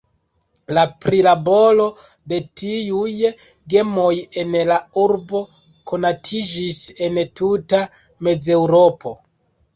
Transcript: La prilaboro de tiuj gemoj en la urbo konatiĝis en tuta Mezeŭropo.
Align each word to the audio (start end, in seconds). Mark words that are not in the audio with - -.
La 0.75 0.83
prilaboro 1.05 1.83
de 2.33 2.39
tiuj 2.61 3.11
gemoj 3.75 4.15
en 4.45 4.57
la 4.71 4.79
urbo 5.03 5.43
konatiĝis 5.93 6.81
en 7.11 7.23
tuta 7.43 7.85
Mezeŭropo. 8.31 9.15